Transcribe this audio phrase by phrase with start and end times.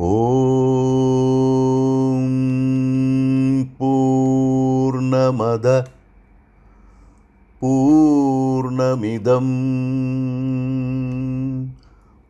[0.00, 0.08] ॐ
[3.78, 5.66] पूर्णमद
[7.60, 9.48] पूर्णमिदं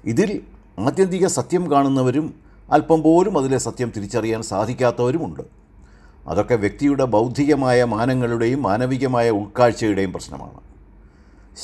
[0.04, 0.40] ഇതിൽ
[0.78, 2.34] ആത്യന്തിക സത്യം കാണുന്നവരും
[2.72, 5.42] അല്പം പോലും അതിലെ സത്യം തിരിച്ചറിയാൻ സാധിക്കാത്തവരുമുണ്ട്.
[6.26, 10.60] അതൊക്കെ വ്യക്തിയുടെ ബൗദ്ധികമായ മാനങ്ങളുടെയും മാനവികമായ ഉൾക്കാഴ്ചയുടെയും പ്രശ്നമാണ്.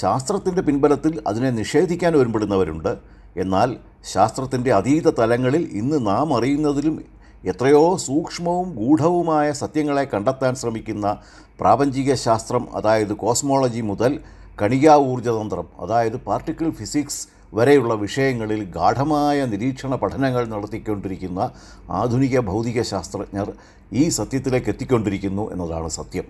[0.00, 2.98] ശാസ്ത്രത്തിന്റെ പിൻബലത്തിൽ അതിനെ നിഷേധിക്കാൻ ഒരുമ്പെടുന്നവരുണ്ട്.
[3.36, 3.76] എന്നാൽ
[4.12, 11.18] ശാസ്ത്രത്തിന്റെ അതീത തലങ്ങളിൽ ഇന്ന് നാം അറിയുന്നതിലും എത്രയോ സൂക്ഷ്മവും ഗൂഢവുമായ സത്യങ്ങളെ കണ്ടെത്താൻ ശ്രമിക്കുന്ന
[11.60, 14.20] പ്രാപഞ്ചിക ശാസ്ത്രം അതായത് കോസ്മോളജി മുതൽ
[14.62, 21.50] കണികാ ഊർജതന്ത്രം അതായത് പാർട്ടിക്കിൾ ഫിസിക്സ് വരെയുള്ള വിഷയങ്ങളിൽ ഗാഠമായ നിരീക്ഷണ പഠനങ്ങൾ നടത്തിക്കൊണ്ടിരിക്കുന്ന
[21.90, 23.52] ആധുനിക ഭൗതിക ശാസ്ത്രജ്ഞർ
[23.92, 26.24] ഈ സത്യത്തിലേക്ക് എത്തിക്കൊണ്ടിരിക്കുന്നു എന്നതാണ് സത്യം.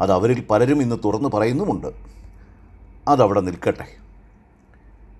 [0.00, 1.86] അത് അവരിൽ പലരും ഇന്ന് തുറന്നു പറയുന്നുമുണ്ട്.
[3.08, 3.86] അതവിടെ നിൽക്കട്ടെ.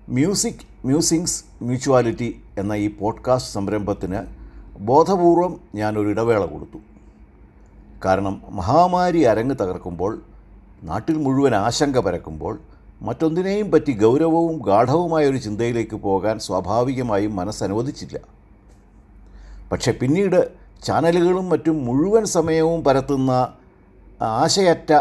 [0.09, 4.40] മ്യൂസിക് മ്യൂസിങ്സ് മ്യൂച്വാലിറ്റി എന്ന ഈ പോഡ്കാസ്റ്റ് സംരംഭത്തിന്
[4.87, 6.79] ബോധപൂർവം ഞാനൊരു ഇടവേള കൊടുത്തു.
[8.05, 10.13] കാരണം മഹാമാരി അരങ്ങ് തകർക്കുമ്പോൾ
[10.89, 12.53] നാട്ടിൽ മുഴുവൻ ആശങ്ക പരക്കുമ്പോൾ
[13.07, 18.17] മറ്റൊന്നിനെയും പറ്റി ഗൗരവവും ഗാഠവുമായ ഒരു ചിന്തയിലേക്ക് പോകാൻ സ്വാഭാവികമായും മനസ്സനുവദിച്ചില്ല.
[19.71, 20.39] പക്ഷെ പിന്നീട്
[20.87, 23.31] ചാനലുകളും മറ്റും മുഴുവൻ സമയവും പരത്തുന്ന
[24.21, 24.91] ആശയറ്റ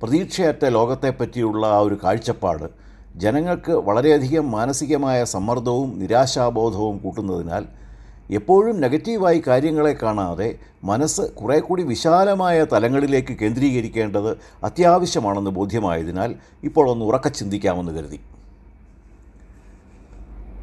[0.00, 2.66] പ്രതീക്ഷയറ്റ ലോകത്തെപ്പറ്റിയുള്ള ആ ഒരു കാഴ്ചപ്പാട്
[3.16, 7.64] ജനങ്ങൾക്ക് വളരെയധികം മാനസികമായ സമ്മർദ്ദവും നിരാശാബോധവും കൂട്ടുന്നതിനാൽ
[8.30, 17.28] എപ്പോഴും നെഗറ്റീവായി കാര്യങ്ങളെ കാണാതെ മനസ്സ് കുറേ കൂടി വിശാലമായ തലങ്ങളിലേക്ക് കേന്ദ്രീകരിക്കേണ്ടത് അത്യാവശ്യമാണെന്ന് ബോധ്യമായതിനാൽ ഇപ്പോൾ ഒന്ന് ഉറക്ക
[17.28, 18.20] ചിന്തിക്കാമെന്ന് കരുതി.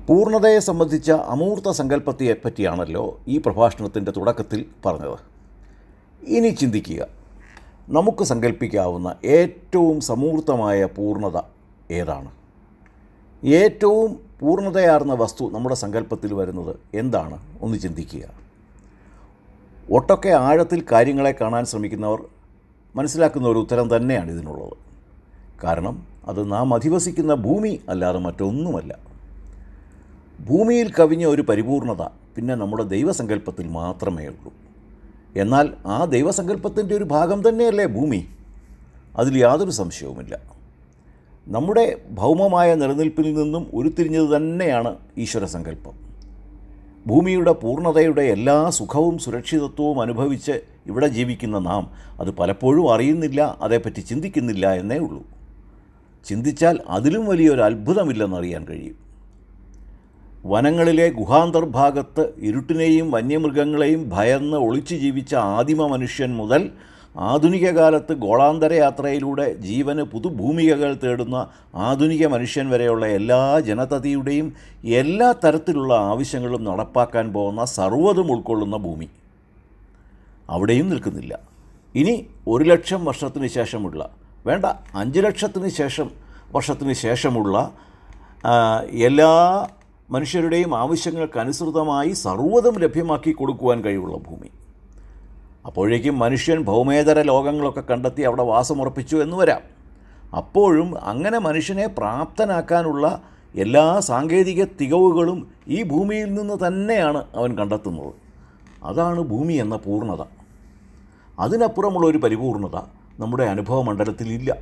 [0.08, 5.20] പൂർണതയെ സംബന്ധിച്ച അമൂർത്ത സങ്കല്പത്തെ പറ്റിയാണല്ലോ ഈ പ്രഭാഷണത്തിന്റെ തുടക്കത്തിൽ പറഞ്ഞത്.
[6.26, 7.08] ഇനി ചിന്തിക്കുക.
[7.90, 11.42] നമുക്ക് സങ്കല്പിക്കാവുന്ന ഏറ്റവും സമൂർത്തമായ പൂർണത
[11.92, 12.32] ഏതാണ്?
[13.46, 17.40] ഏറ്റവും പൂർണതയാർന്ന വസ്തു നമ്മുടെ സങ്കല്പത്തിൽ വരുന്നത് എന്താണ്?
[17.62, 18.22] ഒന്ന് ചിന്തിക്കുക.
[19.92, 22.24] ഒട്ടൊക്കെ ആഴത്തിൽ കാര്യങ്ങളെ കാണാൻ ശ്രമിക്കുന്നവർ
[22.96, 24.74] മനസ്സിലാക്കുന്ന ഒരു ഉത്തരം തന്നെയാണ് ഇതിനുള്ളത്.
[25.64, 28.98] കാരണം അത് നാം അധിവസിക്കുന്ന ഭൂമി അല്ലാതെ മറ്റൊന്നുമല്ല.
[30.46, 32.02] ഭൂമിയിൽ കവിഞ്ഞ ഒരു പരിപൂർണത
[32.36, 34.54] പിന്നെ നമ്മുടെ ദൈവസങ്കല്പത്തിൽ മാത്രമേ ഉള്ളൂ.
[35.36, 38.28] എന്നാൽ ആ ദൈവസങ്കല്പത്തിന്റെ ഒരു ഭാഗം തന്നെയല്ലേ ഭൂമി?
[39.16, 40.55] അതിൽ യാതൊരു സംശയവുമില്ല.
[41.48, 45.96] നമ്മുടെ ഭൗമമായ നിലനിൽപ്പിൽ നിന്നും ഉരുത്തിരിഞ്ഞത് തന്നെയാണ് ഈശ്വരസങ്കല്പം
[47.08, 54.98] ഭൂമിയുടെ പൂർണതയുടെ എല്ലാ സുഖവും സുരക്ഷിതത്വവും അനുഭവിച്ച് ഇവിടെ ജീവിക്കുന്ന നാം അത് പലപ്പോഴും അറിയുന്നില്ല അതേപ്പറ്റി ചിന്തിക്കുന്നില്ല എന്നേ
[54.98, 55.24] ഉള്ളൂ.
[56.26, 58.96] ചിന്തിച്ചാൽ അതിലും വലിയൊരു അത്ഭുതമില്ലെന്നറിയാൻ കഴിയും.
[60.46, 66.72] വനങ്ങളിലെ ഗുഹാന്തർഭാഗത്ത് ഇരുട്ടിനെയും വന്യമൃഗങ്ങളെയും ഭയന്ന് ഒളിച്ചു ജീവിച്ച ആദിമ മനുഷ്യൻ മുതൽ
[67.16, 74.54] ആധുനിക കാലത്ത് ഗോളാന്തര യാത്രയിലൂടെ ജീവന് പുതുഭൂമികകൾ തേടുന്ന ആധുനിക മനുഷ്യൻ വരെയുള്ള എല്ലാ ജനതതിയുടെയും
[74.84, 79.08] എല്ലാ തരത്തിലുള്ള ആവശ്യങ്ങളും നടപ്പാക്കാൻ പോകുന്ന സർവതും ഉൾക്കൊള്ളുന്ന ഭൂമി.
[80.50, 81.40] അവിടെയും നിൽക്കുന്നില്ല.
[81.96, 84.10] ഇനി ഒരു ലക്ഷം വർഷത്തിന് ശേഷമുള്ള
[84.46, 84.66] വേണ്ട
[84.96, 86.12] അഞ്ച് ലക്ഷത്തിന് ശേഷം
[86.52, 87.72] വർഷത്തിന് ശേഷമുള്ള
[88.92, 89.32] എല്ലാ
[90.12, 94.50] മനുഷ്യരുടെയും ആവശ്യങ്ങൾക്കനുസൃതമായി സർവതും ലഭ്യമാക്കി കൊടുക്കുവാൻ കഴിവുള്ള ഭൂമി.
[95.66, 99.62] അപ്പോഴേക്കും മനുഷ്യൻ ഭൗമേതര ലോകങ്ങളൊക്കെ കണ്ടെത്തി അവിടെ വാസമുറപ്പിച്ചു എന്ന് വരാം.
[100.38, 103.22] അപ്പോഴും അങ്ങനെ മനുഷ്യനെ പ്രാപ്തനാക്കാനുള്ള
[103.56, 108.14] എല്ലാ സാങ്കേതിക തികവുകളും ഈ ഭൂമിയിൽ നിന്ന് തന്നെയാണ് അവൻ കണ്ടെത്തുന്നത്.
[108.84, 110.26] അതാണ് ഭൂമി എന്ന പൂർണത.
[111.40, 112.76] അതിനപ്പുറമുള്ള ഒരു പരിപൂർണത
[113.20, 114.58] നമ്മുടെ അനുഭവ മണ്ഡലത്തിലില്ല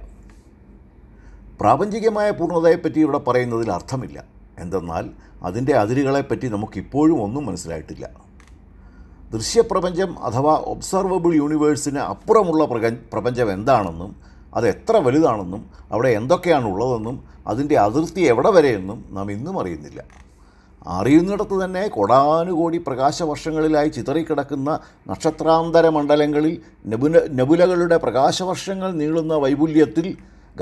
[1.60, 4.24] പ്രാപഞ്ചികമായ പൂർണതയെപ്പറ്റി ഇവിടെ പറയുന്നതിൽ അർത്ഥമില്ല.
[4.60, 5.10] എന്തെന്നാൽ
[5.44, 8.23] അതിന്റെ അതിരുകളെപ്പറ്റി നമുക്കിപ്പോഴും ഒന്നും മനസ്സിലായിട്ടില്ല.
[9.34, 12.64] ദൃശ്യപ്രപഞ്ചം അഥവാ ഒബ്സർവബിൾ യൂണിവേഴ്സിന് അപ്പുറമുള്ള
[13.14, 14.12] പ്രപഞ്ചം എന്താണെന്നും
[14.58, 17.16] അത് എത്ര വലുതാണെന്നും അവിടെ എന്തൊക്കെയാണ് ഉള്ളതെന്നും
[17.48, 20.02] അതിന്റെ അതിർത്തി എവിടെ വരെയെന്നും നാം ഇന്നും അറിയുന്നില്ല.
[20.98, 24.70] അറിയുന്നിടത്ത് തന്നെ കൊടാനുകോടി പ്രകാശവർഷങ്ങളിലായി ചിതറിക്കിടക്കുന്ന
[25.08, 26.56] നക്ഷത്രാന്തര മണ്ഡലങ്ങളിൽ
[26.92, 30.08] നെബുല നെബുലകളുടെ പ്രകാശവർഷങ്ങൾ നീളുന്ന വൈപുല്യത്തിൽ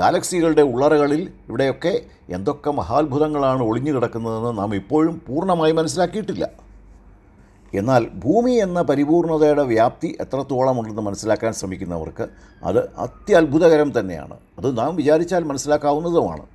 [0.00, 1.94] ഗാലക്സികളുടെ ഉള്ളറകളിൽ ഇവിടെയൊക്കെ
[2.36, 6.44] എന്തൊക്കെ മഹാത്ഭുതങ്ങളാണ് ഒളിഞ്ഞു കിടക്കുന്നതെന്ന് നാം ഇപ്പോഴും പൂർണമായി മനസ്സിലാക്കിയിട്ടില്ല.
[7.74, 12.28] എന്നാൽ ഭൂമി എന്ന പരിപൂർണതയുടെ വ്യാപ്തി എത്രത്തോളമുണ്ടെന്ന് മനസ്സിലാക്കാൻ ശ്രമിക്കുന്നവർക്ക്
[12.64, 14.36] അത് അത്യത്ഭുതകരം തന്നെയാണ്.
[14.58, 16.46] അത് നാം വിചാരിച്ചാൽ മനസ്സിലാക്കാവുന്നതുമാണ്.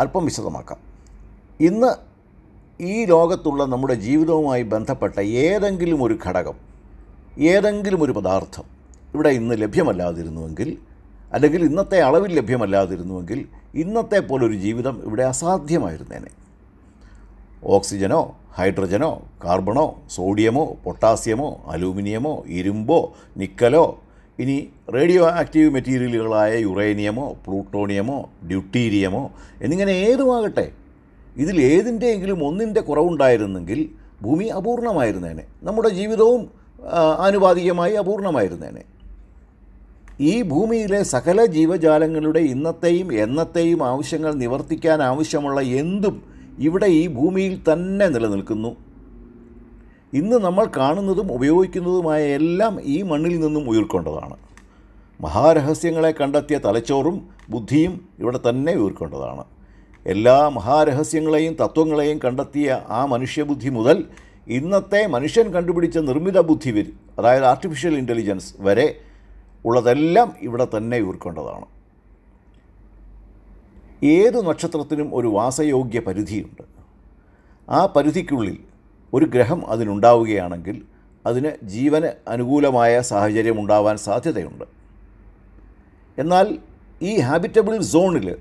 [0.00, 0.78] അല്പം വിശദമാക്കാം.
[1.60, 2.14] ഇന്ന്
[2.82, 6.54] ഈ ലോകത്തുള്ള നമ്മുടെ ജീവിതവുമായി ബന്ധപ്പെട്ട ഏതെങ്കിലും ഒരു ഘടകം
[7.38, 8.64] ഏതെങ്കിലും ഒരു പദാർത്ഥം
[9.14, 10.78] ഇവിടെ ഇന്ന് ലഭ്യമല്ലാതിരുന്നുവെങ്കിൽ
[11.32, 16.30] അല്ലെങ്കിൽ ഇന്നത്തെ അളവിൽ ലഭ്യമല്ലാതിരുന്നുവെങ്കിൽ ഇന്നത്തെ പോലൊരു ജീവിതം ഇവിടെ അസാധ്യമായിരുന്നേനെ.
[17.64, 24.00] ഓക്സിജനോ ഹൈഡ്രജനോ കാർബണോ സോഡിയമോ പൊട്ടാസ്യമോ അലൂമിനിയമോ ഇരുമ്പോ നിക്കലോ
[24.38, 29.30] ഇനി റേഡിയോ ആക്റ്റീവ് മെറ്റീരിയലുകളായ യുറേനിയമോ പ്ലൂട്ടോണിയമോ ഡ്യൂട്ടീരിയമോ
[29.62, 30.72] എന്നിങ്ങനെ ഏതുമാകട്ടെ
[31.36, 33.90] ഇതിൽ ഏതിന്റെയെങ്കിലും ഒന്നിന്റെ കുറവുണ്ടായിരുന്നെങ്കിൽ
[34.22, 35.44] ഭൂമി അപൂർണമായിരുന്നേനെ.
[35.62, 36.50] നമ്മുടെ ജീവിതവും
[37.18, 38.82] ആനുപാതികമായി അപൂർണമായിരുന്നേനെ.
[40.20, 48.76] ഈ ഭൂമിയിലെ സകല ജീവജാലങ്ങളുടെ ഇന്നത്തെയും എന്നത്തെയും ആവശ്യങ്ങൾ നിവർത്തിക്കാൻ ആവശ്യമുള്ള എന്തും ഇവിടെ ഈ ഭൂമിയിൽ തന്നെ നിലനിൽക്കുന്നു.
[50.12, 54.36] ഇന്ന് നമ്മൾ കാണുന്നതും ഉപയോഗിക്കുന്നതുമായ എല്ലാം ഈ മണ്ണിൽ നിന്നും ഉയർക്കൊണ്ടതാണ്.
[55.20, 59.44] മഹാരഹസ്യങ്ങളെ കണ്ടെത്തിയ തലച്ചോറും ബുദ്ധിയും ഇവിടെ തന്നെ ഉയർക്കൊണ്ടതാണ്.
[60.06, 64.04] എല്ലാ മഹാരഹസ്യങ്ങളെയും തത്വങ്ങളെയും കണ്ടെത്തിയ ആ മനുഷ്യബുദ്ധി മുതൽ
[64.46, 69.00] ഇന്നത്തെ മനുഷ്യൻ കണ്ടുപിടിച്ച നിർമ്മിത ബുദ്ധി വരെ അതായത് ആർട്ടിഫിഷ്യൽ ഇന്റലിജൻസ് വരെ
[69.64, 71.73] ഉള്ളതെല്ലാം ഇവിടെ തന്നെ ഉയർക്കൊണ്ടതാണ്.
[74.04, 76.62] ഏത് നക്ഷത്രത്തിനും ഒരു വാസയോഗ്യ പരിധിയുണ്ട്.
[77.70, 78.58] ആ പരിധിക്കുള്ളിൽ
[79.14, 80.82] ഒരു ഗ്രഹം അതിനുണ്ടാവുകയാണെങ്കിൽ
[81.26, 84.64] അതിന് ജീവന് അനുകൂലമായ സാഹചര്യം ഉണ്ടാവാൻ സാധ്യതയുണ്ട്.
[86.18, 86.58] എന്നാൽ
[87.02, 88.36] ഈ ഹാബിറ്റബിൾ സോണിൽ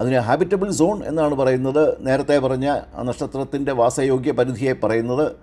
[0.00, 2.06] അതിന് ഹാബിറ്റബിൾ സോൺ എന്നാണ് പറയുന്നത്.
[2.06, 2.66] നേരത്തെ പറഞ്ഞ
[3.02, 5.36] നക്ഷത്രത്തിന്റെ വാസയോഗ്യ പരിധിയെ പറയുന്നത്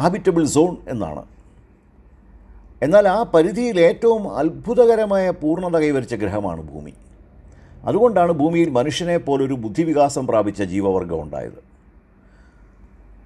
[0.00, 1.24] ഹാബിറ്റബിൾ സോൺ എന്നാണ്.
[2.82, 6.94] എന്നാൽ ആ പരിധിയിൽ ഏറ്റവും അത്ഭുതകരമായ പൂർണത കൈവരിച്ച ഗ്രഹമാണ് ഭൂമി.
[7.86, 11.60] അതുകൊണ്ടാണ് ഭൂമിയിൽ മനുഷ്യനെ പോലൊരു ബുദ്ധിവികാസം പ്രാപിച്ച ജീവവർഗം ഉണ്ടായത്.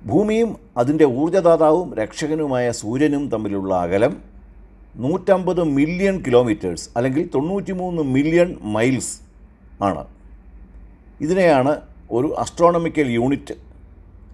[0.06, 4.22] ഭൂമിയും അതിന്റെ ഊർജദാതാവും രക്ഷകനുമായ സൂര്യനും തമ്മിലുള്ള അകലം
[4.96, 9.20] നൂറ്റമ്പത് മില്യൺ കിലോമീറ്റേഴ്സ് അല്ലെങ്കിൽ തൊണ്ണൂറ്റിമൂന്ന് മില്യൺ മൈൽസ്
[9.82, 10.06] ആണ്.
[11.20, 11.80] ഇതിനെയാണ്
[12.10, 13.54] ഒരു അസ്ട്രോണമിക്കൽ യൂണിറ്റ്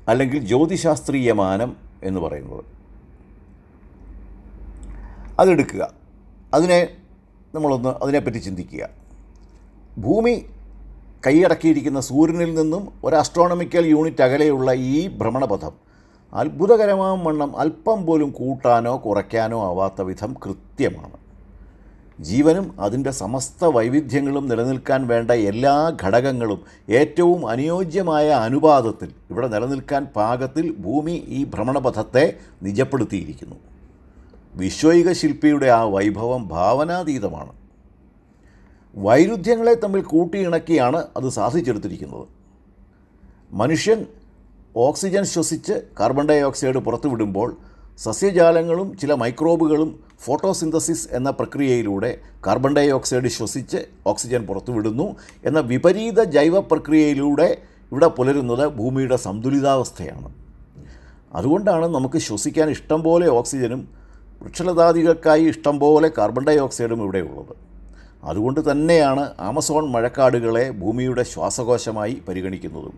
[0.09, 2.65] അല്ലെങ്കിൽ ജ്യോതിശാസ്ത്രീയ മാനം എന്ന് പറയുന്നത്.
[5.41, 5.93] അതെടുക്കുക.
[6.55, 6.89] അതിനെ
[7.55, 9.06] നമ്മളൊന്ന് അതിനെപ്പറ്റി ചിന്തിക്കുക.
[9.99, 10.43] ഭൂമി
[11.27, 15.75] കൈയടക്കിയിരിക്കുന്ന സൂര്യനിൽ നിന്നും ഒരു അസ്ട്രോണമിക്കൽ യൂണിറ്റ് അകലെയുള്ള ഈ ഭ്രമണപഥം
[16.33, 21.17] അത്ഭുതകരമാം വണ്ണം അല്പം പോലും കൂട്ടാനോ കുറയ്ക്കാനോ ആവാത്ത വിധം കൃത്യമാണ്.
[22.21, 31.25] ജീവനും അതിന്റെ സമസ്ത വൈവിധ്യങ്ങളും നിലനിൽക്കാൻ വേണ്ട എല്ലാ ഘടകങ്ങളും ഏറ്റവും അനുയോജ്യമായ അനുപാതത്തിൽ ഇവിടെ നിലനിൽക്കാൻ പാകത്തിൽ ഭൂമി
[31.29, 33.57] ഈ ഭ്രമണപഥത്തെ നിജപ്പെടുത്തിയിരിക്കുന്നു.
[34.55, 37.66] വിശ്വൈക ശില്പിയുടെ ആ വൈഭവം ഭാവനാതീതമാണ്.
[38.97, 42.27] വൈരുദ്ധ്യങ്ങളെ തമ്മിൽ കൂട്ടിയിണക്കിയാണ് അത് സാധിച്ചെടുത്തിരിക്കുന്നത്.
[43.53, 44.07] മനുഷ്യൻ
[44.77, 47.57] ഓക്സിജൻ ശ്വസിച്ച് കാർബൺ ഡൈ ഓക്സൈഡ് പുറത്തുവിടുമ്പോൾ
[47.99, 49.91] സസ്യജാലങ്ങളും ചില മൈക്രോബുകളും
[50.25, 57.59] ഫോട്ടോസിന്തസിസ് എന്ന പ്രക്രിയയിലൂടെ കാർബൺ ഡൈ ഓക്സൈഡ് ശ്വസിച്ച് ഓക്സിജൻ പുറത്തുവിടുന്നു എന്ന വിപരീത ജൈവ പ്രക്രിയയിലൂടെ
[57.93, 60.35] ഇവിടെ പുലരുന്നത് ഭൂമിയുടെ സന്തുലിതാവസ്ഥയാണ്.
[61.33, 63.89] അതുകൊണ്ടാണ് നമുക്ക് ശ്വസിക്കാൻ ഇഷ്ടം പോലെ ഓക്സിജനും
[64.43, 67.66] വൃക്ഷലതാദികൾക്കായി ഇഷ്ടം പോലെ കാർബൺ ഡൈ ഓക്സൈഡും ഇവിടെയുള്ളത്.
[68.31, 72.97] അതുകൊണ്ട് തന്നെയാണ് ആമസോൺ മഴക്കാടുകളെ ഭൂമിയുടെ ശ്വാസകോശമായി പരിഗണിക്കുന്നതും.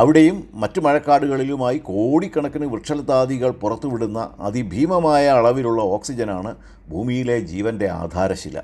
[0.00, 6.50] അവിടെയും മറ്റു മഴക്കാടുകളിലുമായി കോടിക്കണക്കിന് വൃക്ഷലതാദികൾ പുറത്തുവിടുന്ന അതിഭീമമായ അളവിലുള്ള ഓക്സിജനാണ്
[6.90, 8.58] ഭൂമിയിലെ ജീവന്റെ ആധാരശില.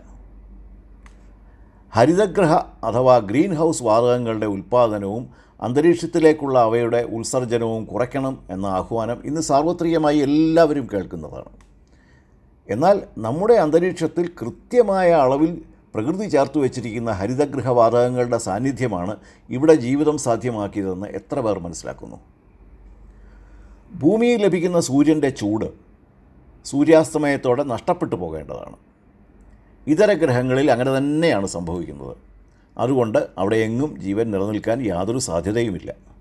[1.97, 2.53] ഹരിതഗ്രഹ
[2.89, 5.25] അഥവാ ഗ്രീൻ ഹൗസ് വാതകങ്ങളുടെ ഉൽപ്പാദനവും
[5.63, 11.53] അന്തരീക്ഷത്തിലേക്കുള്ള അവയുടെ ഉത്സർജനവും കുറയ്ക്കണം എന്ന ആഹ്വാനം ഇന്ന് സാർവത്രികമായി എല്ലാവരും കേൾക്കുന്നതാണ്.
[12.69, 15.63] എന്നാൽ നമ്മുടെ അന്തരീക്ഷത്തിൽ കൃത്യമായ അളവിൽ
[15.95, 19.17] പ്രകൃതി ചേർത്ത് വെച്ചിരിക്കുന്ന ഹരിതഗൃഹവാതകങ്ങളുടെ സാന്നിധ്യമാണ്
[19.51, 22.17] ഇവിടെ ജീവിതം സാധ്യമാക്കിയതെന്ന് എത്ര പേർ മനസ്സിലാക്കുന്നു?
[23.95, 25.69] ഭൂമിയിൽ ലഭിക്കുന്ന സൂര്യന്റെ ചൂട്
[26.65, 28.77] സൂര്യാസ്തമയത്തോടെ നഷ്ടപ്പെട്ടു പോകേണ്ടതാണ്.
[29.87, 32.17] ഇതര ഗ്രഹങ്ങളിൽ അങ്ങനെ തന്നെയാണ് സംഭവിക്കുന്നത്.
[32.79, 36.14] അതുകൊണ്ട് അവിടെയെങ്ങും ജീവൻ നിലനിൽക്കാൻ യാതൊരു സാധ്യതയുമില്ല.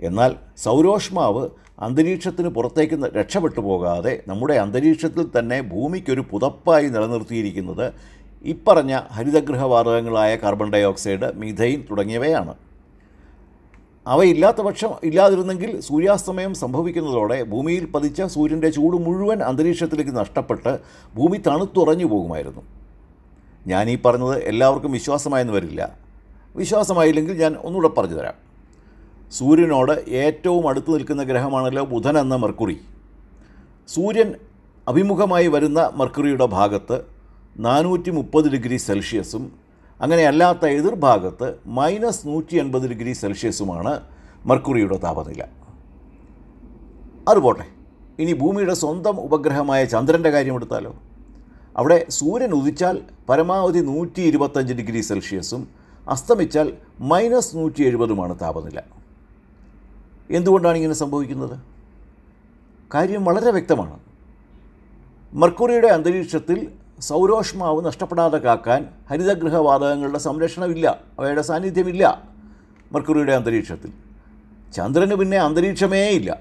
[0.00, 1.48] എന്നാൽ സൗരോഷ്മാവ്
[1.78, 7.92] അന്തരീക്ഷത്തിന് പുറത്തേക്ക് രക്ഷപ്പെട്ടു പോകാതെ നമ്മുടെ അന്തരീക്ഷത്തിൽ തന്നെ ഭൂമിക്കൊരു പുതപ്പായി നിലനിർത്തിയിരിക്കുന്നത്
[8.42, 12.54] ഇപ്പറഞ്ഞ ഹരിതഗൃഹവാതകങ്ങളായ കാർബൺ ഡൈ ഓക്സൈഡ് മീഥൈൻ തുടങ്ങിയവയാണ്.
[14.06, 20.78] അവയില്ലാത്ത പക്ഷം ഇല്ലാതിരുന്നെങ്കിൽ സൂര്യാസ്തമയം സംഭവിക്കുന്നതോടെ ഭൂമിയിൽ പതിച്ച സൂര്യന്റെ ചൂട് മുഴുവൻ അന്തരീക്ഷത്തിലേക്ക് നഷ്ടപ്പെട്ട്
[21.14, 22.62] ഭൂമി തണുത്തുറഞ്ഞു പോകുമായിരുന്നു.
[23.66, 25.98] ഞാനീ പറഞ്ഞത് എല്ലാവർക്കും വിശ്വാസമായെന്ന് വരില്ല.
[26.56, 28.45] വിശ്വാസമായില്ലെങ്കിൽ ഞാൻ ഒന്നുകൂടെ പറഞ്ഞു തരാം.
[29.30, 29.92] സൂര്യനോട്
[30.22, 32.76] ഏറ്റവും അടുത്ത് നിൽക്കുന്ന ഗ്രഹമാണല്ലോ ബുധൻ എന്ന മെർക്കുറി.
[33.88, 34.28] സൂര്യൻ
[34.86, 36.96] അഭിമുഖമായി വരുന്ന മെർക്കുറിയുടെ ഭാഗത്ത്
[37.66, 39.44] നാനൂറ്റി മുപ്പത് ഡിഗ്രി സെൽഷ്യസും
[40.00, 43.92] അങ്ങനെ അല്ലാത്ത എതിർഭാഗത്ത് മൈനസ് നൂറ്റി എൺപത് ഡിഗ്രി സെൽഷ്യസുമാണ്
[44.48, 45.42] മെർക്കുറിയുടെ താപനില.
[47.30, 47.66] അതുപോട്ടെ
[48.22, 50.92] ഇനി ഭൂമിയുടെ സ്വന്തം ഉപഗ്രഹമായ ചന്ദ്രന്റെ കാര്യമെടുത്താലോ
[51.76, 52.96] അവിടെ സൂര്യൻ ഉദിച്ചാൽ
[53.28, 55.68] പരമാവധി നൂറ്റി ഇരുപത്തഞ്ച് ഡിഗ്രി സെൽഷ്യസും
[56.14, 58.78] അസ്തമിച്ചാൽ മൈനസ് നൂറ്റി എഴുപതുമാണ് താപനില.
[60.30, 61.58] എന്തുകൊണ്ടാണ് ഇങ്ങനെ സംഭവിക്കുന്നത്?
[62.94, 64.00] കാര്യം വളരെ വ്യക്തമാണ്.
[65.32, 66.66] മർക്കുറിയുടെ അന്തരീക്ഷത്തിൽ
[67.00, 71.00] സൗരോഷ്മാവ് നഷ്ടപ്പെടാതെ കാക്കാൻ ഹരിതഗൃഹവാതകങ്ങളുടെ സംരക്ഷണമില്ല.
[71.18, 72.22] അവയുടെ സാന്നിധ്യമില്ല
[72.92, 73.90] മർക്കുറിയുടെ അന്തരീക്ഷത്തിൽ.
[74.72, 76.40] ചന്ദ്രന് പിന്നെ അന്തരീക്ഷമേ ഇല്ല.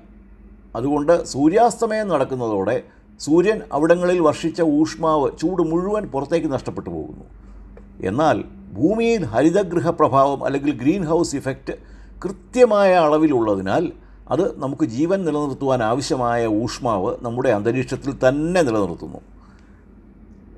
[0.76, 2.84] അതുകൊണ്ട് സൂര്യാസ്തമയം നടക്കുന്നതോടെ
[3.20, 7.26] സൂര്യൻ അവിടങ്ങളിൽ വർഷിച്ച ഊഷ്മാവ് ചൂട് മുഴുവൻ പുറത്തേക്ക് നഷ്ടപ്പെട്ടു പോകുന്നു.
[8.02, 11.95] എന്നാൽ ഭൂമിയിൽ ഹരിതഗൃഹ പ്രഭാവം അല്ലെങ്കിൽ ഗ്രീൻ ഹൗസ് ഇഫക്റ്റ്
[12.26, 13.92] കൃത്യമായ അളവിലുള്ളതിനാൽ
[14.30, 19.18] അത് നമുക്ക് ജീവൻ നിലനിർത്തുവാൻ ആവശ്യമായ ഊഷ്മാവ് നമ്മുടെ അന്തരീക്ഷത്തിൽ തന്നെ നിലനിർത്തുന്നു.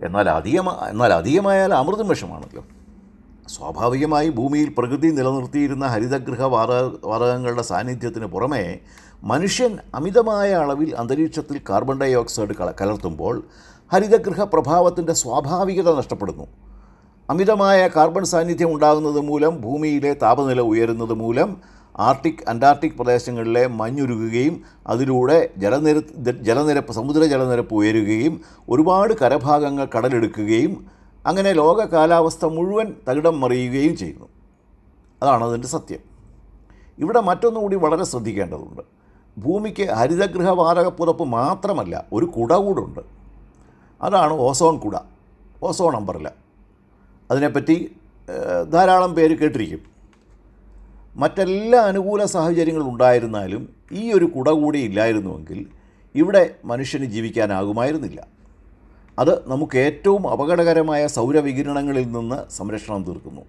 [0.02, 2.64] എന്നാൽ അധികമായ എന്നാൽ അധികമായാൽ അമൃതം വിഷമാണല്ലോ.
[3.48, 8.80] സ്വാഭാവികമായി ഭൂമിയിൽ പ്രകൃതി നിലനിർത്തിയിരുന്ന ഹരിതഗൃഹ വാതക വാതകങ്ങളുടെ സാന്നിധ്യത്തിന് പുറമേ
[9.24, 13.44] മനുഷ്യൻ അമിതമായ അളവിൽ അന്തരീക്ഷത്തിൽ കാർബൺ ഡൈ ഓക്സൈഡ് കല കലർത്തുമ്പോൾ
[13.94, 16.48] ഹരിതഗൃഹ പ്രഭാവത്തിന്റെ സ്വാഭാവികത നഷ്ടപ്പെടുന്നു.
[17.30, 21.58] അമിതമായ കാർബൺ സാന്നിധ്യം ഉണ്ടാകുന്നത് മൂലം ഭൂമിയിലെ താപനില ഉയരുന്നത് മൂലം
[21.98, 26.00] ആർട്ടിക് അന്റാർട്ടിക് പ്രദേശങ്ങളിലെ മഞ്ഞുരുകുകയും അതിലൂടെ ജലനിര
[26.42, 30.86] ജലനിരപ്പ് സമുദ്ര ജലനിരപ്പ് ഉയരുകയും ഒരുപാട് കരഭാഗങ്ങൾ കടലെടുക്കുകയും
[31.26, 34.26] അങ്ങനെ ലോക കാലാവസ്ഥ മുഴുവൻ തകിടം മറിയുകയും ചെയ്യുന്നു.
[35.24, 36.00] അതാണ് അതിന്റെ സത്യം.
[37.00, 38.82] ഇവിടെ മറ്റൊന്നുകൂടി വളരെ ശ്രദ്ധിക്കേണ്ടതുണ്ട്.
[39.38, 43.00] ഭൂമിക്ക് ഹരിതഗൃഹ വാതകപ്പുറപ്പ് മാത്രമല്ല ഒരു കുട കൂടുണ്ട്
[44.02, 44.96] അതാണ് ഓസോൺ കുട
[45.64, 46.47] ഓസോൺ നമ്പറില്ല
[47.32, 47.92] അതിനെപ്പറ്റി
[48.74, 49.82] ധാരാളം പേര് കേട്ടിരിക്കും.
[51.16, 55.66] മറ്റെല്ലാ അനുകൂല സാഹചര്യങ്ങളും ഉണ്ടായിരുന്നാലും ഈ ഒരു കുട കൂടി ഇല്ലായിരുന്നുവെങ്കിൽ
[56.16, 58.28] ഇവിടെ മനുഷ്യന് ജീവിക്കാനാകുമായിരുന്നില്ല.
[59.20, 63.42] അത് നമുക്ക് ഏറ്റവും അപകടകരമായ സൗരവികിരണങ്ങളിൽ നിന്ന് സംരക്ഷണം തീർക്കുന്നു.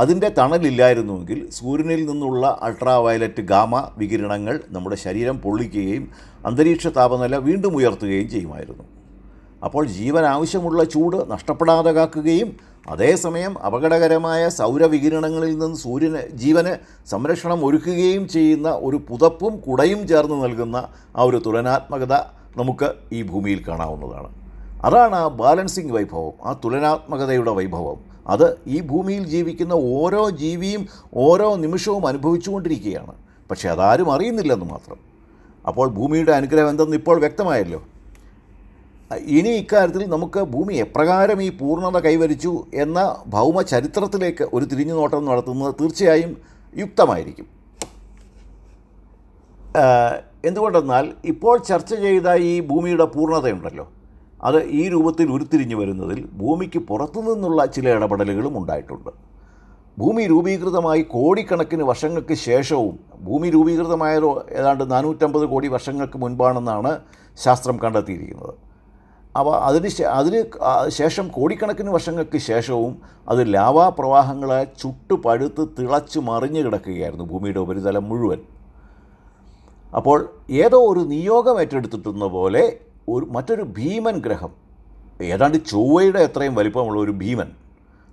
[0.00, 6.10] അതിന്റെ തണലില്ലായിരുന്നുവെങ്കിൽ സൂര്യനിൽ നിന്നുള്ള അൾട്രാ വയലറ്റ് ഗാമ വികിരണങ്ങൾ നമ്മുടെ ശരീരം പൊള്ളിക്കുകയും
[6.46, 8.84] അന്തരീക്ഷ താപനില വീണ്ടും ഉയർത്തുകയും ചെയ്യുമായിരുന്നു.
[9.64, 16.76] അപ്പോൾ ജീവൻ ആവശ്യമുള്ള ചൂട് നഷ്ടപ്പെടാതെ കാക്കുകയും അതേസമയം അപകടകരമായ സൗരവികിരണങ്ങളിൽ നിന്ന് സൂര്യന് ജീവന്
[17.08, 22.14] സംരക്ഷണം ഒരുക്കുകയും ചെയ്യുന്ന ഒരു പുതപ്പും കുടയും ചേർന്ന് നൽകുന്ന ആ ഒരു തുലനാത്മകത
[22.56, 24.34] നമുക്ക് ഈ ഭൂമിയിൽ കാണാവുന്നതാണ്.
[24.84, 27.96] അതാണ് ആ ബാലൻസിങ് വൈഭവം ആ തുലനാത്മകതയുടെ വൈഭവം.
[28.26, 33.14] അത് ഈ ഭൂമിയിൽ ജീവിക്കുന്ന ഓരോ ജീവിയും ഓരോ നിമിഷവും അനുഭവിച്ചുകൊണ്ടിരിക്കുകയാണ്.
[33.50, 34.98] പക്ഷേ അതാരും അറിയുന്നില്ലെന്ന് മാത്രം.
[35.68, 37.82] അപ്പോൾ ഭൂമിയുടെ അനുഗ്രഹം എന്തെന്ന് ഇപ്പോൾ വ്യക്തമായല്ലോ.
[39.36, 42.52] ഇനി ഇക്കാര്യത്തിൽ നമുക്ക് ഭൂമി എപ്രകാരം ഈ പൂർണത കൈവരിച്ചു
[42.84, 42.98] എന്ന
[43.34, 46.32] ഭൗമ ചരിത്രത്തിലേക്ക് ഒരു തിരിഞ്ഞുനോട്ടം നടത്തുന്നത് തീർച്ചയായും
[46.82, 47.48] യുക്തമായിരിക്കും.
[50.48, 53.86] എന്തുകൊണ്ടെന്നാൽ ഇപ്പോൾ ചർച്ച ചെയ്ത ഈ ഭൂമിയുടെ പൂർണതയുണ്ടല്ലോ.
[54.48, 59.10] അത് ഈ രൂപത്തിൽ ഉരുത്തിരിഞ്ഞു വരുന്നതിൽ ഭൂമിക്ക് പുറത്തു നിന്നുള്ള ചില ഇടപെടലുകളും ഉണ്ടായിട്ടുണ്ട്.
[60.00, 62.94] ഭൂമി രൂപീകൃതമായി കോടിക്കണക്കിന് വർഷങ്ങൾക്ക് ശേഷവും
[63.26, 66.92] ഭൂമി രൂപീകൃതമായതോ ഏതാണ്ട് നാനൂറ്റമ്പത് കോടി വർഷങ്ങൾക്ക് മുൻപാണെന്നാണ്
[67.44, 68.54] ശാസ്ത്രം കണ്ടെത്തിയിരിക്കുന്നത്.
[69.38, 70.40] അപ്പോൾ അതിന് അതിന്
[70.88, 72.92] ശേഷം കോടിക്കണക്കിന് വർഷങ്ങൾക്ക് ശേഷവും
[73.28, 78.40] അത് ലാവാ പ്രവാഹങ്ങളെ ചുട്ടു പഴുത്ത് തിളച്ച് മറിഞ്ഞു കിടക്കുകയായിരുന്നു ഭൂമിയുടെ ഉപരിതലം മുഴുവൻ.
[79.96, 80.18] അപ്പോൾ
[80.50, 82.64] ഏതോ ഒരു നിയോഗം ഏറ്റെടുത്തിട്ടുന്ന പോലെ
[83.08, 84.52] ഒരു മറ്റൊരു ഭീമൻ ഗ്രഹം
[85.22, 87.50] ഏതാണ്ട് ചൊവ്വയുടെ എത്രയും വലിപ്പമുള്ള ഒരു ഭീമൻ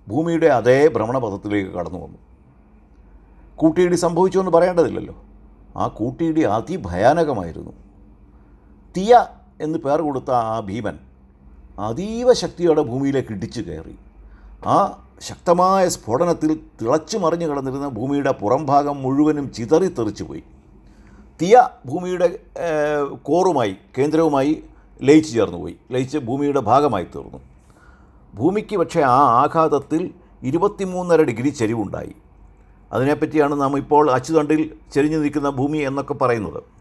[0.08, 2.20] ഭൂമിയുടെ അതേ ഭ്രമണപഥത്തിലേക്ക് കടന്നു വന്നു.
[3.56, 5.16] കൂട്ടിയിടി സംഭവിച്ചു എന്ന് പറയേണ്ടതില്ലല്ലോ.
[5.78, 7.74] ആ കൂട്ടിയിടി അതിഭയാനകമായിരുന്നു.
[8.98, 9.28] തിയ
[9.62, 10.98] എന്ന് പേർ കൊടുത്ത ആ ഭീമൻ
[11.80, 13.96] അതീവ ശക്തിയോടെ ഭൂമിയിലേക്ക് ഇടിച്ചു കയറി.
[14.68, 20.44] ആ ശക്തമായ സ്ഫോടനത്തിൽ തിളച്ചു മറിഞ്ഞു കിടന്നിരുന്ന ഭൂമിയുടെ പുറംഭാഗം മുഴുവനും ചിതറിത്തെറിച്ചു പോയി.
[21.42, 22.40] തിയ ഭൂമിയുടെ
[23.24, 24.64] കോറുമായി കേന്ദ്രവുമായി
[25.02, 25.76] ലയിച്ചു ചേർന്നു പോയി.
[25.92, 27.40] ലയിച്ച് ഭൂമിയുടെ ഭാഗമായി തീർന്നു.
[28.36, 30.12] ഭൂമിക്ക് പക്ഷേ ആ ആഘാതത്തിൽ
[30.44, 32.16] ഇരുപത്തിമൂന്നര ഡിഗ്രി ചെരിവുണ്ടായി.
[32.94, 36.79] അതിനെപ്പറ്റിയാണ് നാം ഇപ്പോൾ അച്ചുതണ്ടിൽ ചെരിഞ്ഞു നിൽക്കുന്ന ഭൂമി എന്നൊക്കെ പറയുന്നത്.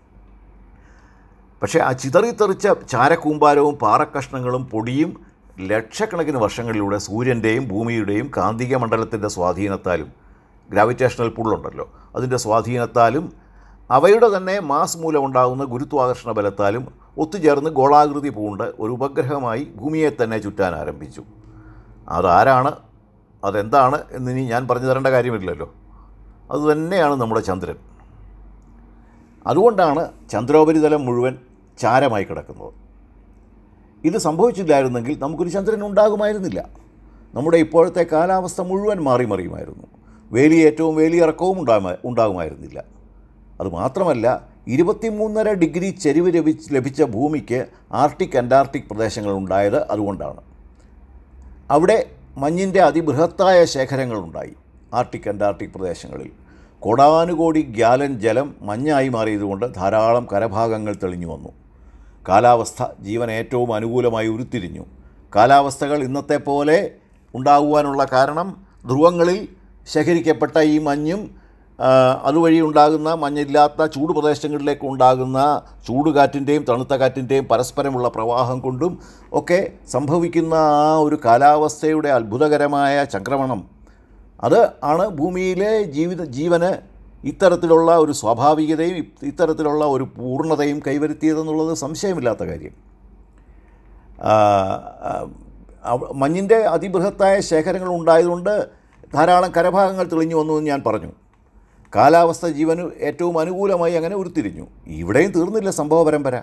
[1.62, 5.20] പക്ഷേ ആ ചിതറിത്തെറിച്ച ചാരക്കൂമ്പാരവും പാറക്കഷ്ണങ്ങളും പൊടിയും
[5.60, 10.12] ലക്ഷക്കണക്കിന് വർഷങ്ങളിലൂടെ സൂര്യന്റെയും ഭൂമിയുടെയും കാന്തിക മണ്ഡലത്തിന്റെ സ്വാധീനത്താലും
[10.70, 11.92] ഗ്രാവിറ്റേഷണൽ പുള്ളുണ്ടല്ലോ.
[12.16, 13.32] അതിന്റെ സ്വാധീനത്താലും
[13.90, 16.88] അവയുടെ തന്നെ മാസ് മൂലമുണ്ടാകുന്ന ഗുരുത്വാകർഷണ ബലത്താലും
[17.18, 21.22] ഒത്തുചേർന്ന് ഗോളാകൃതി പൂണ്ട് ഒരു ഉപഗ്രഹമായി ഭൂമിയെ തന്നെ ചുറ്റാൻ ആരംഭിച്ചു.
[22.08, 22.72] അതാരാണ്?
[23.44, 23.98] അതെന്താണ്?
[24.10, 25.74] എന്നിനി ഞാൻ പറഞ്ഞു തരേണ്ട കാര്യമില്ലല്ലോ.
[26.50, 27.76] അതുതന്നെയാണ് നമ്മുടെ ചന്ദ്രൻ.
[29.46, 31.36] അതുകൊണ്ടാണ് ചന്ദ്രോപരിതലം മുഴുവൻ
[31.78, 32.72] ചാരമായി കിടക്കുന്നത്.
[34.04, 36.68] ഇത് സംഭവിച്ചില്ലായിരുന്നെങ്കിൽ നമുക്കൊരു ചന്ദ്രൻ ഉണ്ടാകുമായിരുന്നില്ല.
[37.34, 39.86] നമ്മുടെ ഇപ്പോഴത്തെ കാലാവസ്ഥ മുഴുവൻ മാറി മറിയുമായിരുന്നു.
[40.32, 42.84] വേലിയേറ്റവും വേലിയിറക്കവും ഉണ്ടാ ഉണ്ടാകുമായിരുന്നില്ല.
[43.60, 50.40] അതുമാത്രമല്ല ഇരുപത്തിമൂന്നര ഡിഗ്രി ചെരിവ് ലഭിച്ച് ലഭിച്ച ഭൂമിക്ക് ആർട്ടിക് അന്റാർട്ടിക് പ്രദേശങ്ങൾ ഉണ്ടായത് അതുകൊണ്ടാണ്.
[51.70, 52.06] അവിടെ
[52.36, 54.52] മഞ്ഞിന്റെ അതിബൃഹത്തായ ശേഖരങ്ങളുണ്ടായി
[54.94, 56.30] ആർട്ടിക് അന്റാർട്ടിക് പ്രദേശങ്ങളിൽ.
[56.80, 61.48] കോടാനുകോടി ഗ്യാലൻ ജലം മഞ്ഞായി മാറിയതുകൊണ്ട് ധാരാളം കരഭാഗങ്ങൾ തെളിഞ്ഞു വന്നു.
[62.28, 64.84] കാലാവസ്ഥ ജീവൻ ഏറ്റവും അനുകൂലമായി ഉരുത്തിരിഞ്ഞു.
[65.34, 66.78] കാലാവസ്ഥകൾ ഇന്നത്തെ പോലെ
[67.34, 68.48] ഉണ്ടാകുവാനുള്ള കാരണം
[68.88, 69.38] ധ്രുവങ്ങളിൽ
[69.92, 71.20] ശേഖരിക്കപ്പെട്ട ഈ മഞ്ഞും
[72.28, 75.38] അതുവഴി ഉണ്ടാകുന്ന മഞ്ഞില്ലാത്ത ചൂട് പ്രദേശങ്ങളിലേക്ക് ഉണ്ടാകുന്ന
[75.86, 78.92] ചൂടുകാറ്റിന്റെയും തണുത്ത കാറ്റിന്റെയും പരസ്പരമുള്ള പ്രവാഹം കൊണ്ടും
[79.40, 79.60] ഒക്കെ
[79.94, 83.60] സംഭവിക്കുന്ന ആ ഒരു കാലാവസ്ഥയുടെ അത്ഭുതകരമായ ചക്രമണം.
[84.46, 86.72] അത് ആണ് ഭൂമിയിലെ ജീവിത ജീവന്
[87.30, 92.74] ഇത്തരത്തിലുള്ള ഒരു സ്വാഭാവികതയും ഇത്തരത്തിലുള്ള ഒരു പൂർണതയും കൈവരുത്തിയതെന്നുള്ളത് സംശയമില്ലാത്ത കാര്യം.
[96.14, 98.54] മഞ്ഞിന്റെ അതിബൃഹത്തായ ശേഖരങ്ങൾ ഉണ്ടായതുകൊണ്ട്
[99.14, 101.10] ധാരാളം കരഭാഗങ്ങൾ തെളിഞ്ഞു വന്നു എന്ന് ഞാൻ പറഞ്ഞു.
[101.96, 104.66] കാലാവസ്ഥ ജീവന് ഏറ്റവും അനുകൂലമായി അങ്ങനെ ഉരുത്തിരിഞ്ഞു.
[104.86, 106.36] ഇവിടെയും തീർന്നില്ല സംഭവ പരമ്പര.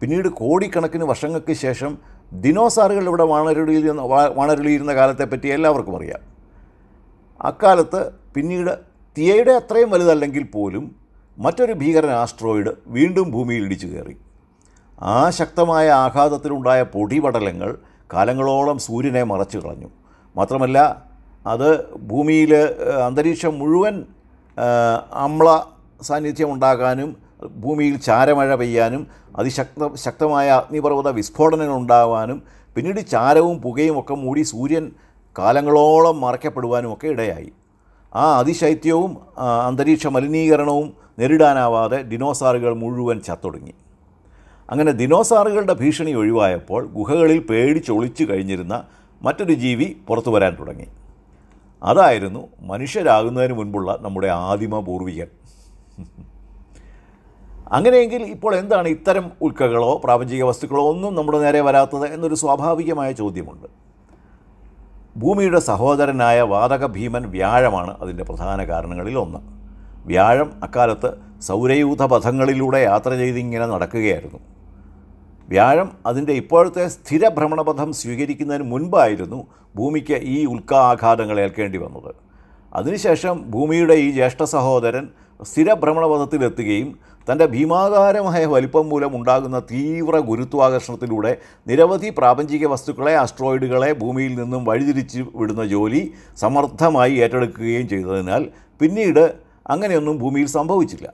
[0.00, 1.92] പിന്നീട് കോടിക്കണക്കിന് വർഷങ്ങൾക്ക് ശേഷം
[2.44, 4.02] ദിനോസാറുകൾ ഇവിടെ വാണരുളിയിരുന്ന
[4.38, 6.22] വാണരുളിയിരുന്ന കാലത്തെപ്പറ്റി എല്ലാവർക്കും അറിയാം.
[7.40, 8.00] അക്കാലത്ത്
[8.34, 8.87] പിന്നീട്
[9.18, 10.84] തിയയുടെ അത്രയും വലുതല്ലെങ്കിൽ പോലും
[11.38, 14.14] മറ്റൊരു ഭീകരൻ ആസ്ട്രോയിഡ് വീണ്ടും ഭൂമിയിൽ ഇടിച്ചു കയറി.
[15.00, 17.70] ആ ശക്തമായ ആഘാതത്തിലുണ്ടായ പൊടിപടലങ്ങൾ
[18.14, 19.88] കാലങ്ങളോളം സൂര്യനെ മറച്ചു കളഞ്ഞു.
[20.36, 20.78] മാത്രമല്ല
[21.46, 22.52] അത് ഭൂമിയിൽ
[23.06, 23.94] അന്തരീക്ഷം മുഴുവൻ
[25.24, 25.48] അമ്ല
[26.02, 27.10] സാന്നിധ്യം ഉണ്ടാകാനും
[27.62, 29.02] ഭൂമിയിൽ ചാരമഴ പെയ്യാനും
[29.36, 32.42] അതിശക്ത ശക്തമായ അഗ്നിപർവത വിസ്ഫോടനങ്ങൾ ഉണ്ടാകാനും
[32.76, 34.92] പിന്നീട് ചാരവും പുകയും ഒക്കെ മൂടി സൂര്യൻ
[35.38, 37.50] കാലങ്ങളോളം മറയ്ക്കപ്പെടുവാനും ഒക്കെ ഇടയായി.
[38.16, 39.16] ആ അതിശൈത്യവും
[39.66, 43.74] അന്തരീക്ഷ മലിനീകരണവും നേരിടാനാവാതെ ഡിനോസാറുകൾ മുഴുവൻ ചത്തൊടുങ്ങി.
[44.70, 48.84] അങ്ങനെ ദിനോസാറുകളുടെ ഭീഷണി ഒഴിവായപ്പോൾ ഗുഹകളിൽ പേടിച്ചൊളിച്ചു കഴിഞ്ഞിരുന്ന
[49.22, 50.86] മറ്റൊരു ജീവി പുറത്തു വരാൻ തുടങ്ങി.
[51.82, 55.28] അതായിരുന്നു മനുഷ്യരാകുന്നതിന് മുൻപുള്ള നമ്മുടെ ആദിമ പൂർവികൻ.
[57.72, 63.77] അങ്ങനെയെങ്കിൽ ഇപ്പോൾ എന്താണ് ഇത്തരം ഉൽക്കകളോ പ്രാപഞ്ചിക വസ്തുക്കളോ ഒന്നും നമ്മുടെ നേരെ വരാത്തത് എന്നൊരു സ്വാഭാവികമായ ചോദ്യമുണ്ട്.
[65.16, 69.38] ഭൂമിയുടെ സഹോദരനായ വാതക ഭീമൻ വ്യാഴമാണ് അതിന്റെ പ്രധാന കാരണങ്ങളിൽ ഒന്ന്.
[70.06, 74.38] വ്യാഴം അക്കാലത്ത് സൗരയൂഥ പഥങ്ങളിലൂടെ യാത്ര ചെയ്തിങ്ങനെ നടക്കുകയായിരുന്നു.
[75.48, 82.14] വ്യാഴം അതിന്റെ ഇപ്പോഴത്തെ സ്ഥിര ഭ്രമണപഥം സ്വീകരിക്കുന്നതിന് മുൻപായിരുന്നു ഭൂമിക്ക് ഈ ഉൽക്കാഘാതങ്ങൾ ഏൽക്കേണ്ടി വന്നത്.
[82.74, 85.08] അതിനുശേഷം ഭൂമിയുടെ ഈ ജ്യേഷ്ഠ സഹോദരൻ
[85.42, 86.98] സ്ഥിര ഭ്രമണപഥത്തിലെത്തുകയും
[87.30, 91.36] തന്റെ ഭീമാകാരമായ വലിപ്പം മൂലം ഉണ്ടാകുന്ന തീവ്ര ഗുരുത്വാകർഷണത്തിലൂടെ
[91.66, 98.44] നിരവധി പ്രാപഞ്ചിക വസ്തുക്കളെ ആസ്ട്രോയിഡുകളെ ഭൂമിയിൽ നിന്നും വഴിതിരിച്ച് വിടുന്ന ജോലി സമർത്ഥമായി ഏറ്റെടുക്കുകയും ചെയ്തതിനാൽ
[98.80, 99.34] പിന്നീട്
[99.66, 101.08] അങ്ങനെയൊന്നും ഭൂമിയിൽ സംഭവിച്ചില്ല.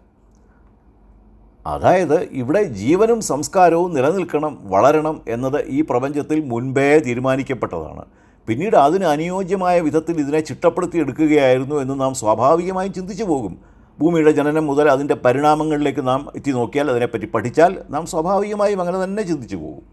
[1.66, 8.04] അതായത് ഇവിടെ ജീവനും സംസ്കാരവും നിലനിൽക്കണം വളരണം എന്നത് ഈ പ്രപഞ്ചത്തിൽ മുൻപേ തീരുമാനിക്കപ്പെട്ടതാണ്.
[8.48, 13.73] പിന്നീട് അതിന് അനുയോജ്യമായ വിധത്തിൽ ഇതിനെ ചിട്ടപ്പെടുത്തി എടുക്കുകയായിരുന്നു എന്ന് നാം സ്വാഭാവികമായും ചിന്തിച്ചു പോകും.
[14.00, 19.56] ഭൂമിയുടെ ജനനം മുതൽ അതിന്റെ പരിണാമങ്ങളിലേക്ക് നാം എത്തി നോക്കിയാൽ അതിനെപ്പറ്റി പഠിച്ചാൽ നാം സ്വാഭാവികമായും അങ്ങനെ തന്നെ ചിന്തിച്ചു
[19.56, 19.84] പോകും.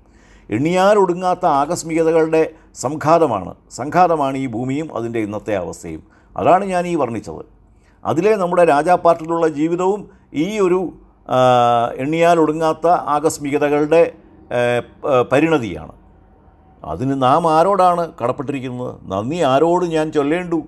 [0.50, 2.42] എണ്ണിയാറൊടുങ്ങാത്ത ആകസ്മികതകളുടെ
[2.76, 3.52] സംഘാതമാണ്.
[3.72, 6.02] സംഘാതമാണ് ഈ ഭൂമിയും അതിന്റെ ഇന്നത്തെ അവസ്ഥയും.
[6.38, 7.44] അതാണ് ഞാൻ ഈ വർണിച്ചത്.
[8.06, 10.02] അതിലെ നമ്മുടെ രാജാപ്പാട്ടിലുള്ള ജീവിതവും
[10.34, 10.82] ഈ ഒരു
[12.04, 14.04] എണ്ണിയാലൊടുങ്ങാത്ത ആകസ്മികതകളുടെ
[15.32, 15.94] പരിണതിയാണ്.
[16.84, 18.94] അതിന് നാം ആരോടാണ് കടപ്പെട്ടിരിക്കുന്നത്?
[19.12, 20.60] നന്ദി ആരോട് ഞാൻ ചൊല്ലേണ്ടു?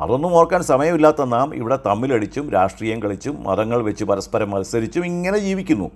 [0.00, 5.90] അതൊന്നും ഓർക്കാൻ സമയമില്ലാത്ത നാം ഇവിടെ തമ്മിലടിച്ചും രാഷ്ട്രീയം കളിച്ചും മതങ്ങൾ വെച്ച് പരസ്പരം മത്സരിച്ചും ഇങ്ങനെ ജീവിക്കുന്നു.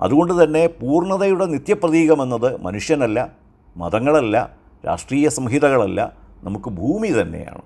[0.00, 3.28] അതുകൊണ്ട് തന്നെ പൂർണതയുടെ നിത്യപ്രതീകമെന്നത് മനുഷ്യനല്ല
[3.76, 4.36] മതങ്ങളല്ല
[4.86, 6.12] രാഷ്ട്രീയ സംഹിതകളല്ല
[6.44, 7.62] നമുക്ക് ഭൂമി തന്നെയാണ്.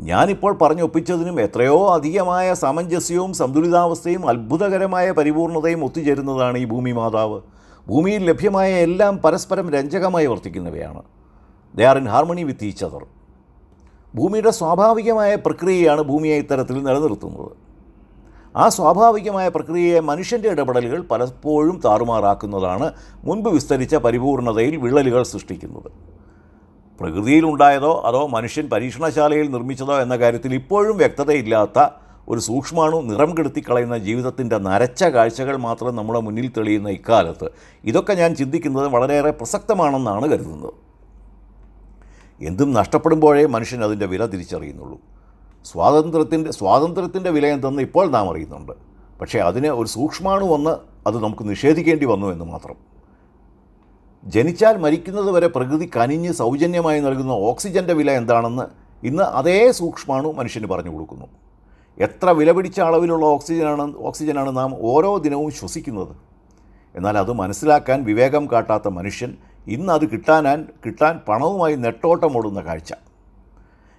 [0.00, 7.40] ഞാനിപ്പോൾ പറഞ്ഞൊപ്പിച്ചതിനും എത്രയോ അധികമായ സാമഞ്ജസ്യവും സന്തുലിതാവസ്ഥയും അത്ഭുതകരമായ പരിപൂർണതയും ഒത്തുചേരുന്നതാണ് ഈ ഭൂമി മാതാവ്.
[7.88, 11.02] ഭൂമിയിൽ ലഭ്യമായ എല്ലാം പരസ്പരം രഞ്ജകമായി വർത്തിക്കുന്നവയാണ്.
[11.74, 13.04] They are in harmony with each other
[14.16, 17.52] ഭൂമിയുടെ സ്വാഭാവികമായ പ്രക്രിയയാണ് ഭൂമിയെ ഇത്തരത്തിൽ നിലനിർത്തുന്നത്.
[18.56, 22.92] ആ സ്വാഭാവികമായ പ്രക്രിയയെ മനുഷ്യന്റെ ഇടപെടലുകൾ പലപ്പോഴും താറുമാറാക്കുന്നതാണ്
[23.24, 25.90] മുൻപ് വിസ്തരിച്ച പരിപൂർണതയിൽ വിള്ളലുകൾ സൃഷ്ടിക്കുന്നത്.
[27.00, 31.88] പ്രകൃതിയിലുണ്ടായതോ അതോ മനുഷ്യൻ പരീക്ഷണശാലയിൽ നിർമ്മിച്ചതോ എന്ന കാര്യത്തിൽ ഇപ്പോഴും വ്യക്തതയില്ലാത്ത
[32.28, 37.50] ഒരു സൂക്ഷ്മാണു നിറം കെടുത്തിക്കളയുന്ന ജീവിതത്തിന്റെ നരച്ച കാഴ്ചകൾ മാത്രം നമ്മുടെ മുന്നിൽ തെളിയുന്ന ഇക്കാലത്ത്.
[37.84, 40.93] ഇതൊക്കെ ഞാൻ ചിന്തിക്കുന്നത് വളരെയേറെ പ്രസക്തമാണെന്നാണ് കരുതുന്നത്.
[42.40, 45.00] എന്തും നഷ്ടപ്പെടുമ്പോഴേ മനുഷ്യൻ അതിന്റെ വില തിരിച്ചറിയുന്നുള്ളൂ.
[45.64, 48.72] സ്വാതന്ത്ര്യത്തിന്റെ സ്വാതന്ത്ര്യത്തിന്റെ വില എന്തെന്ന് ഇപ്പോൾ നാം അറിയുന്നുണ്ട്.
[49.20, 52.76] പക്ഷേ അതിന് ഒരു സൂക്ഷ്മാണു വന്ന് അത് നമുക്ക് നിഷേധിക്കേണ്ടി വന്നു എന്ന് മാത്രം.
[54.24, 58.62] ജനിച്ചാൽ മരിക്കുന്നത് വരെ പ്രകൃതി കനിഞ്ഞ് സൗജന്യമായി നൽകുന്ന ഓക്സിജന്റെ വില എന്താണെന്ന്
[59.06, 61.26] ഇന്ന് അതേ സൂക്ഷ്മാണു മനുഷ്യന് പറഞ്ഞു കൊടുക്കുന്നു.
[61.98, 66.16] എത്ര വിലപിടിച്ച അളവിലുള്ള ഓക്സിജനാണ് ഓക്സിജനാണ് നാം ഓരോ ദിനവും ശ്വസിക്കുന്നത്?
[66.96, 72.92] എന്നാൽ അത് മനസ്സിലാക്കാൻ വിവേകം കാട്ടാത്ത മനുഷ്യൻ ഇന്ന് അത് കിട്ടാനാൻ കിട്ടാൻ പണവുമായി നെട്ടോട്ടമോടുന്ന കാഴ്ച.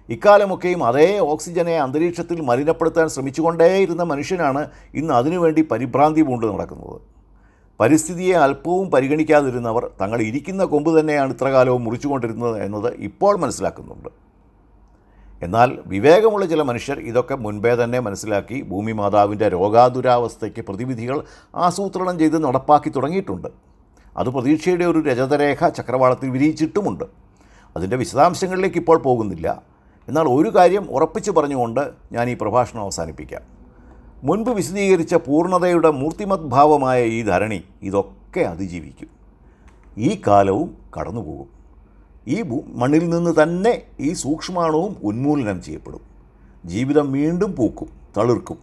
[0.08, 7.00] ഇക്കാലമൊക്കെയും അതേ ഓക്സിജനെ അന്തരീക്ഷത്തിൽ മലിനപ്പെടുത്താൻ ശ്രമിച്ചുകൊണ്ടേയിരുന്ന മനുഷ്യനാണ് ഇന്ന് അതിനുവേണ്ടി പരിഭ്രാന്തി പൂണ്ട് നടക്കുന്നത്.
[7.80, 14.08] പരിസ്ഥിതിയെ അല്പവും പരിഗണിക്കാതിരുന്നവർ തങ്ങൾ ഇരിക്കുന്ന കൊമ്പ് തന്നെയാണ് ഇത്രകാലവും മുറിച്ചുകൊണ്ടിരുന്നത് എന്നത് ഇപ്പോൾ മനസ്സിലാക്കുന്നുണ്ട്.
[15.42, 21.22] എന്നാൽ വിവേകമുള്ള ചില മനുഷ്യർ ഇതൊക്കെ മുൻപേ തന്നെ മനസ്സിലാക്കി ഭൂമി മാതാവിന്റെ രോഗാതുരാവസ്ഥയ്ക്ക് പ്രതിവിധികൾ
[21.54, 23.48] ആസൂത്രണം ചെയ്ത് നടപ്പാക്കി തുടങ്ങിയിട്ടുണ്ട്.
[24.16, 27.04] അത് പ്രതീക്ഷയുടെ ഒരു രജതരേഖ ചക്രവാളത്തിൽ വിരിയിച്ചിട്ടുമുണ്ട്.
[27.76, 29.62] അതിന്റെ വിശദാംശങ്ങളിലേക്ക് ഇപ്പോൾ പോകുന്നില്ല.
[30.08, 33.40] എന്നാൽ ഒരു കാര്യം ഉറപ്പിച്ചു പറഞ്ഞുകൊണ്ട് ഞാൻ ഈ പ്രഭാഷണം അവസാനിപ്പിക്കാം.
[34.24, 39.08] മുൻപ് വിശദീകരിച്ച പൂർണതയുടെ മൂർത്തിമത് ഭാവമായ ഈ ധരണി ഇതൊക്കെ അതിജീവിക്കും.
[39.98, 41.48] ഈ കാലവും കടന്നുപോകും.
[42.28, 42.42] ഈ
[42.74, 46.00] മണ്ണിൽ നിന്ന് തന്നെ ഈ സൂക്ഷ്മാണുവും ഉന്മൂലനം ചെയ്യപ്പെടും.
[46.64, 48.58] ജീവിതം വീണ്ടും പൂക്കും തളിർക്കും.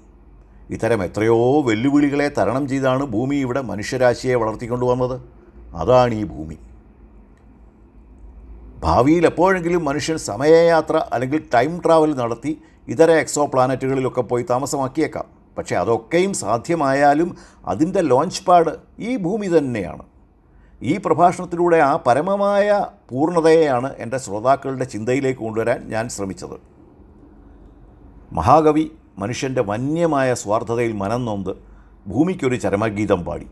[0.70, 5.43] ഇത്തരം എത്രയോ വെല്ലുവിളികളെ തരണം ചെയ്താണ് ഭൂമി ഇവിടെ മനുഷ്യരാശിയെ വളർത്തിക്കൊണ്ടുവന്നത്.
[5.76, 6.58] അതാണ് ഈ ഭൂമി.
[8.80, 15.26] ഭാവിയിൽ എപ്പോഴെങ്കിലും മനുഷ്യൻ സമയയാത്ര അല്ലെങ്കിൽ ടൈം ട്രാവൽ നടത്തി ഇതര എക്സോ പ്ലാനറ്റുകളിലൊക്കെ പോയി താമസമാക്കിയേക്കാം.
[15.58, 20.04] പക്ഷേ അതൊക്കെയും സാധ്യമായാലും അതിന്റെ ലോഞ്ച് പാഡ് ഈ ഭൂമി തന്നെയാണ്.
[20.82, 26.58] ഈ പ്രഭാഷണത്തിലൂടെ ആ പരമമായ പൂർണതയെയാണ് എന്റെ ശ്രോതാക്കളുടെ ചിന്തയിലേക്ക് കൊണ്ടുവരാൻ ഞാൻ ശ്രമിച്ചത്.
[28.32, 31.58] മഹാകവി മനുഷ്യന്റെ വന്യമായ സ്വാർത്ഥതയിൽ മനം നൊന്ത്
[32.08, 33.48] ഭൂമിക്കൊരു ചരമഗീതം പാടി.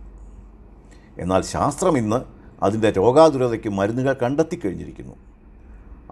[1.17, 2.21] എന്നാൽ ശാസ്ത്രം ഇന്ന്
[2.63, 5.15] അതിന്റെ രോഗാതുരതയ്ക്ക് മരുന്നുകൾ കണ്ടെത്തിക്കഴിഞ്ഞിരിക്കുന്നു.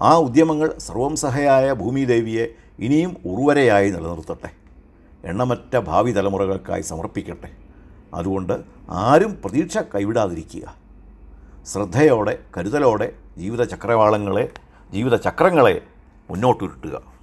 [0.01, 2.47] ആ ഉദ്യമങ്ങൾ സർവം സഹയായ ഭൂമിദേവിയെ
[2.79, 4.51] ഇനിയും ഉറുവരയായി നിലനിർത്തട്ടെ.
[5.23, 7.51] എണ്ണമറ്റ ഭാവി തലമുറകൾക്കായി സമർപ്പിക്കട്ടെ.
[8.13, 10.75] അതുകൊണ്ട് ആരും പ്രതീക്ഷ കൈവിടാതിരിക്കുക.
[11.65, 14.49] ശ്രദ്ധയോടെ കരുതലോടെ ജീവിത ചക്രവാളങ്ങളെ
[14.91, 15.81] ജീവിത ചക്രങ്ങളെ
[16.29, 17.18] മുന്നോട്ടുരുട്ടുക.